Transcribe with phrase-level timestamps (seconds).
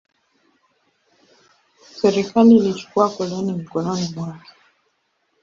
[1.99, 4.49] Serikali ilichukua koloni mikononi mwake.